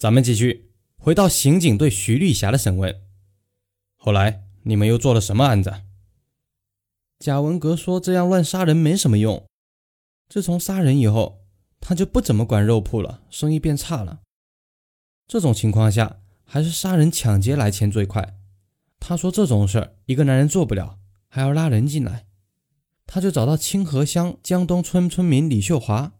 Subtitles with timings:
[0.00, 3.02] 咱们继续回到刑警对徐丽霞的审问。
[3.96, 5.82] 后来你们又做了什么案子？
[7.18, 9.44] 贾文革说：“这样乱杀人没什么用。
[10.26, 11.44] 自从杀人以后，
[11.80, 14.20] 他就不怎么管肉铺了，生意变差了。
[15.28, 18.38] 这种情况下，还是杀人抢劫来钱最快。
[18.98, 20.98] 他说这种事儿一个男人做不了，
[21.28, 22.24] 还要拉人进来。
[23.04, 26.14] 他就找到清河乡江东村村民李秀华，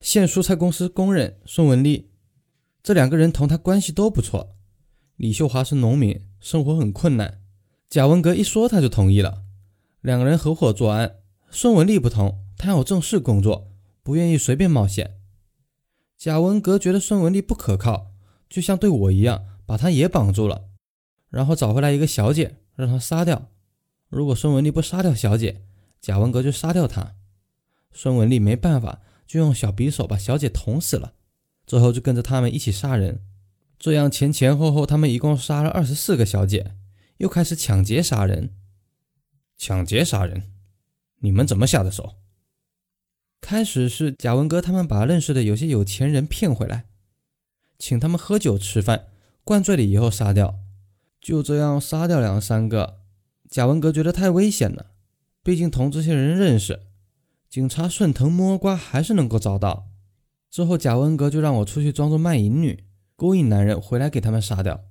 [0.00, 2.06] 县蔬菜公司工人孙文丽。”
[2.82, 4.56] 这两个人同他关系都不错。
[5.16, 7.42] 李秀华是农民，生活很困难。
[7.88, 9.42] 贾文革一说，他就同意了。
[10.00, 11.16] 两个人合伙作案。
[11.50, 13.72] 孙文丽不同，他有正式工作，
[14.02, 15.18] 不愿意随便冒险。
[16.16, 18.12] 贾文革觉得孙文丽不可靠，
[18.48, 20.68] 就像对我一样，把他也绑住了，
[21.28, 23.48] 然后找回来一个小姐，让他杀掉。
[24.08, 25.62] 如果孙文丽不杀掉小姐，
[26.00, 27.14] 贾文革就杀掉他。
[27.92, 31.14] 孙文丽没办法，就用小匕首把小姐捅死了。
[31.70, 33.20] 之后就跟着他们一起杀人，
[33.78, 36.74] 这样前前后后他们一共杀了二十四个小姐，
[37.18, 38.56] 又开始抢劫杀人。
[39.56, 40.50] 抢劫杀人，
[41.20, 42.16] 你们怎么下的手？
[43.40, 46.86] 开始是贾文革他们把认识的有些有钱人骗回来，
[47.78, 49.06] 请他们喝酒吃饭，
[49.44, 50.58] 灌醉了以后杀掉。
[51.20, 53.02] 就这样杀掉两三个，
[53.48, 54.86] 贾文革觉得太危险了，
[55.44, 56.80] 毕竟同这些人认识，
[57.48, 59.86] 警察顺藤摸瓜还是能够找到。
[60.50, 62.84] 之后，贾文革就让我出去装作卖淫女，
[63.14, 64.84] 勾引男人回来给他们杀掉。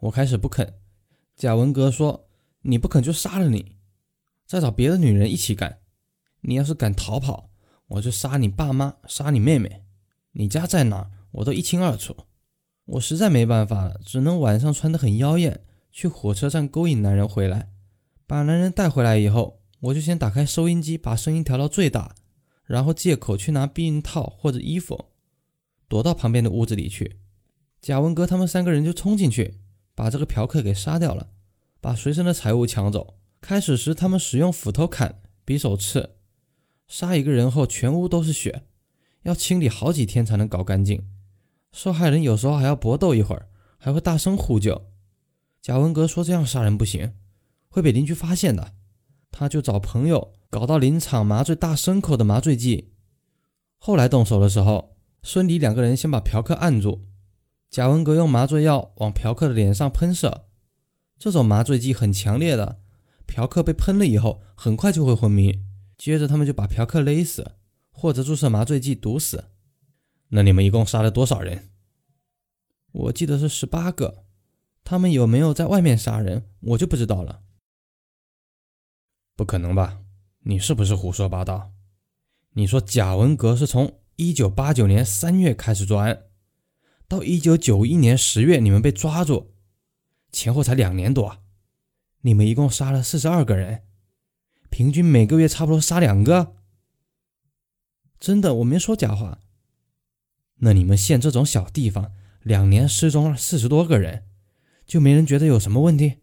[0.00, 0.74] 我开始不肯，
[1.36, 2.28] 贾文革说
[2.62, 3.76] ：“你不肯就杀了你，
[4.44, 5.78] 再找别的女人一起干。
[6.40, 7.50] 你要是敢逃跑，
[7.86, 9.84] 我就杀你爸妈，杀你妹妹，
[10.32, 12.16] 你家在哪我都一清二楚。”
[12.86, 15.60] 我实在没办法了，只能晚上穿得很妖艳，
[15.92, 17.70] 去火车站勾引男人回来。
[18.26, 22.14] 把男人带回来以后，我就先打开收音机，把声音调到最大。
[22.68, 25.06] 然后借口去拿避孕套或者衣服，
[25.88, 27.16] 躲到旁边的屋子里去。
[27.80, 29.54] 贾文革他们三个人就冲进去，
[29.94, 31.30] 把这个嫖客给杀掉了，
[31.80, 33.14] 把随身的财物抢走。
[33.40, 36.16] 开始时他们使用斧头砍，匕首刺，
[36.86, 38.64] 杀一个人后全屋都是血，
[39.22, 41.08] 要清理好几天才能搞干净。
[41.72, 44.90] 受害人有时候还要搏斗一会儿，还会大声呼救。
[45.62, 47.14] 贾文革说这样杀人不行，
[47.68, 48.74] 会被邻居发现的，
[49.30, 50.34] 他就找朋友。
[50.50, 52.92] 搞到林场麻醉大牲口的麻醉剂，
[53.76, 57.04] 后来动手的时候，孙李两个人先把嫖客按住，
[57.70, 60.46] 贾文革用麻醉药往嫖客的脸上喷射，
[61.18, 62.80] 这种麻醉剂很强烈的，
[63.26, 65.62] 嫖客被喷了以后很快就会昏迷，
[65.98, 67.52] 接着他们就把嫖客勒死，
[67.90, 69.50] 或者注射麻醉剂毒死。
[70.28, 71.68] 那你们一共杀了多少人？
[72.92, 74.24] 我记得是十八个，
[74.82, 77.42] 他们有没有在外面杀人，我就不知道了。
[79.36, 80.00] 不可能吧？
[80.48, 81.72] 你是不是胡说八道？
[82.54, 86.22] 你说贾文革是从一九八九年三月开始作案，
[87.06, 89.52] 到一九九一年十月你们被抓住，
[90.32, 91.44] 前后才两年多，
[92.22, 93.82] 你们一共杀了四十二个人，
[94.70, 96.56] 平均每个月差不多杀两个。
[98.18, 99.40] 真的，我没说假话。
[100.60, 104.24] 那你们县这种小地方，两年失踪了四十多个人，
[104.86, 106.20] 就没人觉得有什么问题？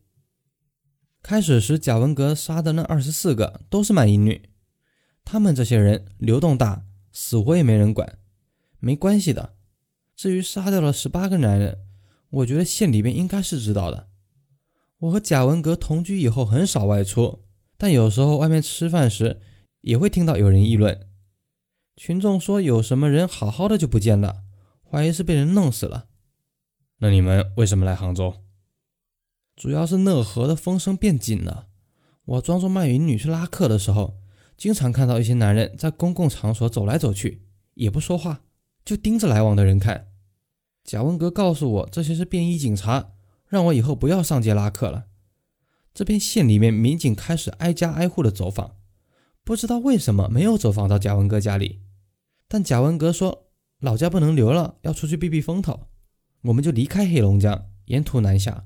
[1.28, 4.48] 开始时，贾文革杀的那二十四个都是卖淫女，
[5.24, 8.20] 他们这些人流动大，死活也没人管，
[8.78, 9.56] 没关系的。
[10.16, 11.80] 至于杀掉了十八个男人，
[12.30, 14.08] 我觉得县里边应该是知道的。
[15.00, 17.40] 我和贾文革同居以后很少外出，
[17.76, 19.42] 但有时候外面吃饭时
[19.82, 21.08] 也会听到有人议论，
[21.96, 24.44] 群众说有什么人好好的就不见了，
[24.88, 26.06] 怀疑是被人弄死了。
[27.00, 28.45] 那你们为什么来杭州？
[29.56, 31.68] 主要是讷河的风声变紧了。
[32.26, 34.18] 我装作卖淫女去拉客的时候，
[34.58, 37.44] 经常看到一些男人在公共场所走来走去，
[37.76, 38.42] 也不说话，
[38.84, 40.08] 就盯着来往的人看。
[40.84, 43.12] 贾文革告诉我，这些是便衣警察，
[43.48, 45.06] 让我以后不要上街拉客了。
[45.94, 48.76] 这边县里面民警开始挨家挨户的走访，
[49.44, 51.80] 不知道为什么没有走访到贾文革家里。
[52.48, 53.48] 但贾文革说
[53.80, 55.88] 老家不能留了，要出去避避风头，
[56.42, 58.66] 我们就离开黑龙江，沿途南下。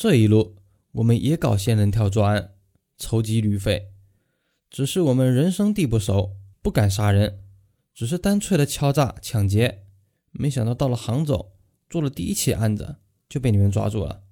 [0.00, 0.56] 这一路，
[0.92, 2.54] 我们也搞仙人跳作案，
[2.96, 3.90] 筹集旅费。
[4.70, 7.42] 只是我们人生地不熟，不敢杀人，
[7.92, 9.84] 只是单纯的敲诈抢劫。
[10.30, 11.52] 没想到到了杭州，
[11.90, 12.96] 做了第一起案子，
[13.28, 14.22] 就被你们抓住了。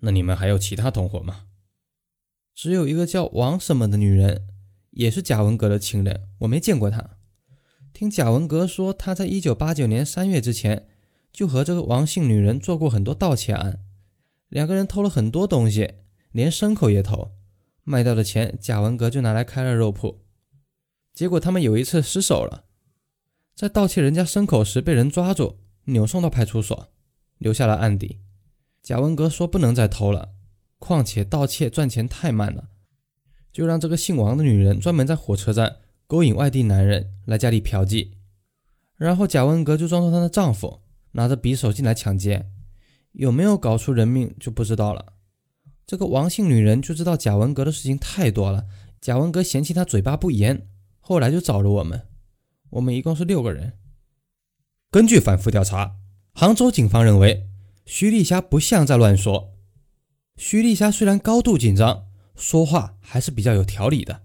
[0.00, 1.46] 那你们还有其他同伙吗？
[2.54, 4.46] 只有一个叫王什么的女人，
[4.90, 7.16] 也是贾文革的情人，我没见过她。
[7.94, 10.86] 听贾文革说，他在一九八九年三月之前，
[11.32, 13.85] 就和这个王姓女人做过很多盗窃案。
[14.48, 15.94] 两个人偷了很多东西，
[16.32, 17.32] 连牲口也偷，
[17.84, 20.22] 卖掉的钱贾文革就拿来开了肉铺。
[21.12, 22.64] 结果他们有一次失手了，
[23.54, 26.92] 在盗窃人家牲口时被人抓住，扭送到派出所，
[27.38, 28.20] 留下了案底。
[28.82, 30.34] 贾文革说不能再偷了，
[30.78, 32.68] 况且盗窃赚钱太慢了，
[33.52, 38.10] 就让这个姓王的女人专门在火车站勾引外地男人来家里嫖妓，
[38.96, 40.82] 然后贾文革就装作她的丈夫，
[41.12, 42.50] 拿着匕首进来抢劫。
[43.16, 45.14] 有没有搞出人命就不知道了。
[45.86, 48.66] 这个王姓女人就知道贾文革的事情太多了，
[49.00, 50.68] 贾文革嫌弃她嘴巴不严，
[51.00, 52.08] 后来就找了我们。
[52.70, 53.72] 我们一共是六个人。
[54.90, 55.96] 根据反复调查，
[56.34, 57.48] 杭州警方认为
[57.86, 59.54] 徐丽霞不像在乱说。
[60.36, 64.24] 徐丽霞虽然高度紧张，说话还是比较有条理的。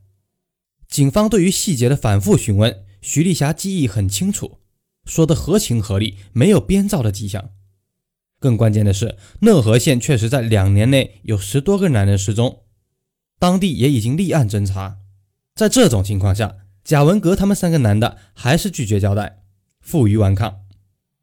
[0.90, 4.60] 警方对于细节的反复询问，徐丽霞记忆很清楚，
[5.06, 7.52] 说的合情合理，没有编造的迹象。
[8.42, 12.64] 更关键的是，讷河县确实在两年内有十多个男人失踪，
[13.38, 14.98] 当地也已经立案侦查。
[15.54, 19.44] 在这种情况下，贾文革他们三个男的还是拒绝交代，
[19.80, 20.62] 负隅顽抗。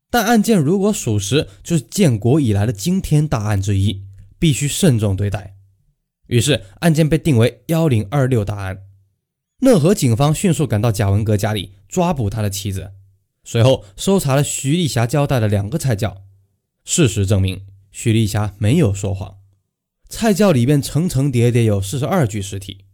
[0.08, 4.04] 但案件如果属实，就是建国以来的惊天大案之一，
[4.38, 5.56] 必须慎重对待。
[6.28, 8.84] 于是，案件被定为幺零二六大案。
[9.58, 12.92] 讷河警方迅速赶到贾文革家里，抓捕他的妻子，
[13.42, 16.22] 随后搜查了徐丽霞交代的两个菜窖。
[16.90, 19.40] 事实证明，许丽霞没有说谎。
[20.08, 22.86] 菜窖里面层层叠叠有四十二具尸体。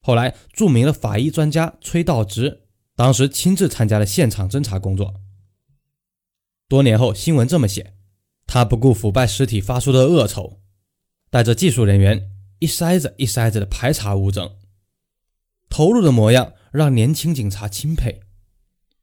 [0.00, 5.20] 后来，著名的法医专家崔道直当时亲自参加了现场侦查工作。
[6.68, 7.94] 多年后，新闻这么写：
[8.46, 10.60] 他不顾腐败尸体发出的恶臭，
[11.28, 12.30] 带着技术人员
[12.60, 14.54] 一筛子一筛子的排查物证，
[15.68, 18.20] 投入的模样让年轻警察钦佩。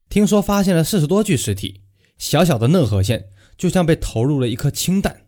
[0.07, 1.81] 听说发现了四十多具尸体，
[2.17, 3.31] 小小的讷河县。
[3.63, 5.21] 就像被投入了一颗氢弹，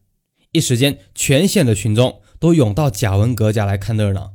[0.52, 4.34] 一时间，全县的群众都涌到贾文革家来看热闹。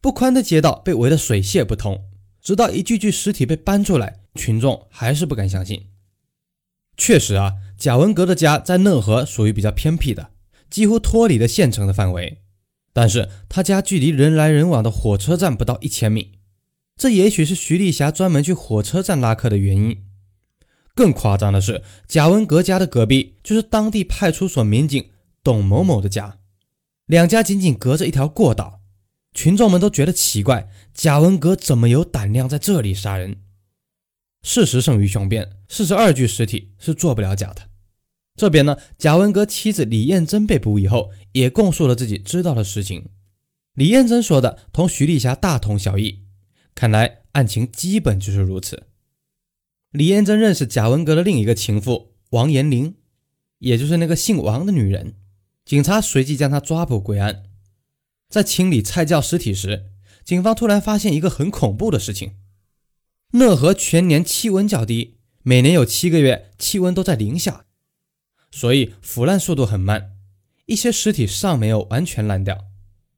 [0.00, 2.04] 不宽的街道被围得水泄不通，
[2.40, 5.88] 直到一具具尸体被搬出来，群众还是不敢相信。
[6.96, 10.30] 确实啊，贾文革的家在讷河属于比较偏僻的，
[10.70, 12.38] 几乎脱离了县城的范围。
[12.92, 16.38] 但是他家距离人来人往的火车站不到一千米，
[16.96, 20.04] 这也许是徐丽霞专门去火车站拉客的原因。
[21.00, 25.08] 更夸张的是，贾文革家的隔壁就是当地派出所民警
[25.42, 26.40] 董某某的家，
[27.06, 28.82] 两家仅仅隔着一条过道。
[29.32, 33.38] 群众们都觉得奇怪，贾文革怎么有胆量在这里杀人？
[34.42, 37.62] 事实胜于雄辩，四十二具尸体是做不了假的。
[38.36, 43.08] 这边呢，贾文革妻子李艳珍被捕以后，也供述了自己知道的事情。
[43.72, 46.24] 李艳珍说的同徐丽霞大同小异，
[46.74, 48.88] 看来案情基本就是如此。
[49.92, 52.94] 李彦珍认识贾文革的另一个情妇王延玲，
[53.58, 55.14] 也就是那个姓王的女人。
[55.64, 57.42] 警察随即将她抓捕归案。
[58.28, 59.86] 在清理菜窖尸体时，
[60.24, 62.34] 警方突然发现一个很恐怖的事情：
[63.32, 67.64] 讷河全年气温较低，每年有七个月气温都在零下，
[68.52, 70.12] 所以腐烂速度很慢。
[70.66, 72.66] 一些尸体尚没有完全烂掉。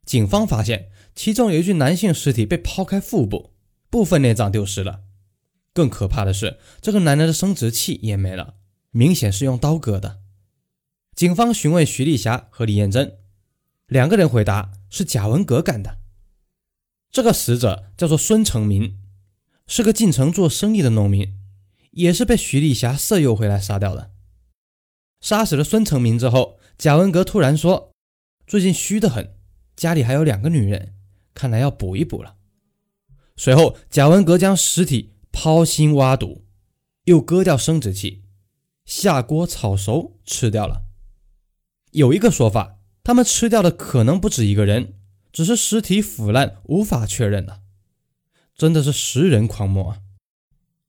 [0.07, 3.51] 警方发现其中有一具男性尸体被剖开腹部，
[3.91, 5.03] 部分内脏丢失了。
[5.75, 8.57] 更可怕的是，这个男人的生殖器也没了，
[8.91, 10.21] 明显是用刀割的。
[11.15, 13.19] 警方询问徐丽霞和李艳珍，
[13.87, 15.99] 两个人回答是贾文革干的。
[17.11, 18.99] 这个死者叫做孙成民，
[19.67, 21.39] 是个进城做生意的农民，
[21.93, 24.11] 也是被徐丽霞色诱回来杀掉的。
[25.21, 27.93] 杀死了孙成民之后，贾文革突然说
[28.47, 29.35] ：“最近虚得很，
[29.77, 30.95] 家里还有两个女人，
[31.33, 32.37] 看来要补一补了。”
[33.37, 35.11] 随后，贾文革将尸体。
[35.33, 36.45] 剖心挖肚，
[37.05, 38.23] 又割掉生殖器，
[38.85, 40.85] 下锅炒熟吃掉了。
[41.91, 44.95] 有一个说法，他们吃掉的可能不止一个人，
[45.33, 47.61] 只是尸体腐烂无法确认了。
[48.55, 49.99] 真的是食人狂魔啊！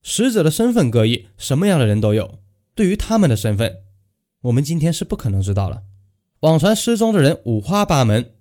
[0.03, 2.39] 死者的身份各异，什么样的人都有。
[2.75, 3.83] 对于他们的身份，
[4.41, 5.83] 我们今天是不可能知道了。
[6.41, 8.33] 网传失踪的人五花八门，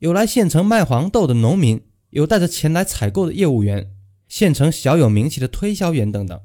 [0.00, 3.93] 有来县城卖黄豆的农民，有带着钱来采购的业务员。
[4.28, 6.40] 县城小有名气的推销员等等，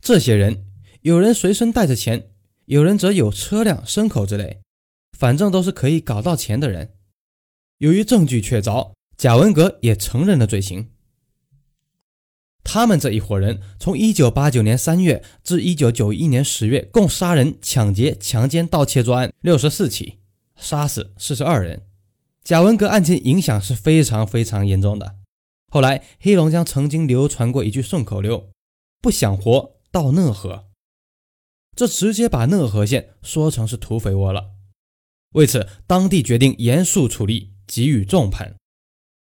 [0.00, 0.66] 这些人
[1.02, 2.30] 有人随身带着钱，
[2.66, 4.60] 有人则有车辆、牲口之类，
[5.18, 6.94] 反正都是可以搞到钱的人。
[7.78, 10.90] 由于证据确凿，贾文革也承认了罪行。
[12.64, 20.18] 他们这一伙人从1989年3月至1991年10月，共杀人、抢劫、强奸、盗窃作案六十四起，
[20.56, 21.82] 杀死四十二人。
[22.44, 25.16] 贾文革案件影响是非常非常严重的。
[25.72, 28.50] 后来，黑龙江曾经流传过一句顺口溜
[29.00, 30.68] ：“不想活到讷河。”
[31.74, 34.50] 这直接把讷河县说成是土匪窝了。
[35.30, 38.54] 为此，当地决定严肃处理，给予重判。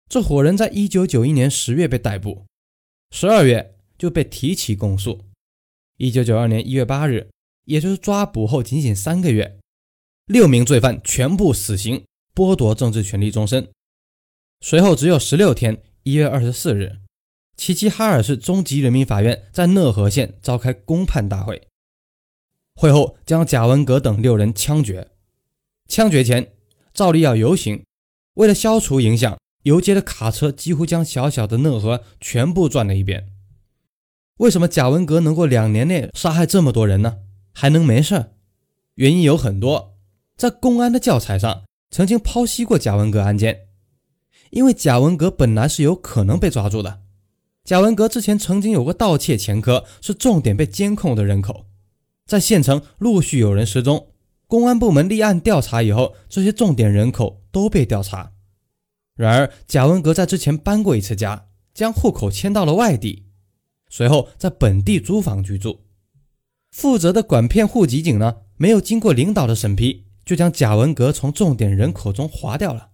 [0.09, 2.45] 这伙人在一九九一年十月被逮捕，
[3.11, 5.21] 十二月就被提起公诉。
[5.95, 7.29] 一九九二年一月八日，
[7.63, 9.57] 也就是抓捕后仅仅三个月，
[10.25, 12.03] 六名罪犯全部死刑，
[12.35, 13.71] 剥夺政治权利终身。
[14.59, 16.99] 随后只有十六天，一月二十四日，
[17.57, 21.67] 齐齐哈尔市中级人民法院在讷河县召开公判大会，
[22.75, 25.07] 会后将贾文革等六人枪决。
[25.87, 26.53] 枪决前，
[26.93, 27.83] 照例要游行，
[28.35, 33.29] 为了消除影响，游街的卡车几乎将小小的讷河全部转了一遍。
[34.37, 37.17] 为什么贾文革能够两年内杀害这么多人呢？
[37.51, 38.33] 还能没事？
[38.93, 39.97] 原因有很多。
[40.37, 43.69] 在公安的教材上曾经剖析过贾文革案件，
[44.55, 47.01] 因为贾文革本来是有可能被抓住的。
[47.65, 51.65] 贾文革之前曾经有过盗窃前科，是重点被监控的人口，
[52.25, 54.07] 在县城陆续有人失踪，
[54.47, 58.31] 公安部门立案调查以后，这些重点人口都被调查。
[59.17, 63.25] 然而，贾文革在之前搬过一次家，将户口迁到了外地。
[63.89, 65.81] 随后在本地租房居住，
[66.71, 72.91] 负责的管片户籍警呢，没有经过领导的审批，就将贾文革从重点人口中划掉了，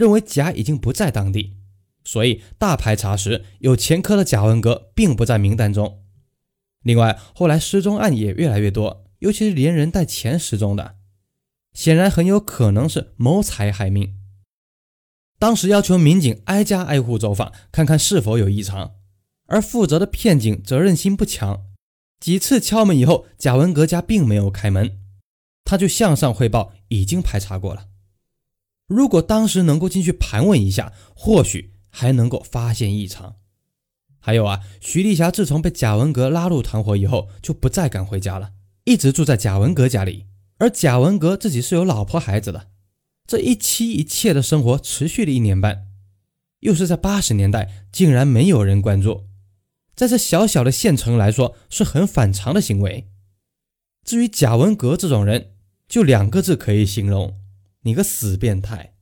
[0.00, 1.58] 认为甲已经不在当地，
[2.04, 6.02] 所以大排查时，有前科的贾文革并不在名单中。
[6.82, 10.96] 另外，后来失踪案也越来越多，尤其是连人带钱失踪的，
[11.74, 14.16] 显然很有可能是谋财害命。
[15.38, 18.94] 当时要求民警挨家挨户走访，看看是否有异常。
[19.48, 21.66] 而负责的片警责任心不强，
[22.18, 24.98] 几次敲门以后，贾文革家并没有开门，
[25.62, 27.88] 他就向上汇报已经排查过了。
[28.90, 33.36] 如果当时能够进去盘问一下，或许还能够发现异常。
[34.18, 38.50] 还有啊，徐丽霞自从被贾文革拉入团伙以后，就不再敢回家了，
[38.82, 40.26] 一直住在贾文革家里。
[40.58, 42.66] 而贾文革自己是有老婆孩子的，
[43.28, 45.86] 这一妻一妾的生活持续了一年半，
[46.58, 49.26] 又是在八十年代，竟然没有人关注。
[49.94, 53.08] 在这小小的县城来说，是很反常的行为。
[54.04, 55.52] 至于贾文革这种人，
[55.88, 57.39] 就两个字可以形容：
[57.82, 58.94] 你个死变态！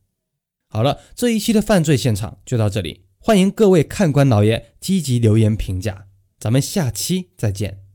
[0.69, 6.07] 好了，这一期的犯罪现场就到这里，欢迎各位看官老爷积极留言评价，
[6.39, 7.88] 咱们下期再见。